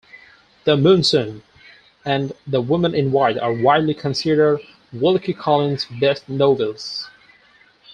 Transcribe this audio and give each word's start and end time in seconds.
"The 0.63 0.77
Moonstone" 0.77 1.43
and 2.03 2.33
"The 2.47 2.59
Woman 2.59 2.95
in 2.95 3.11
White" 3.11 3.37
are 3.37 3.53
widely 3.53 3.93
considered 3.93 4.61
Wilkie 4.91 5.35
Collins' 5.35 5.85
best 5.99 6.27
novels. 6.27 7.07